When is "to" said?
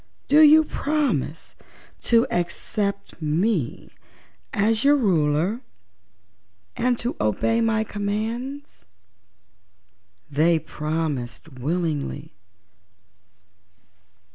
2.09-2.25, 6.97-7.15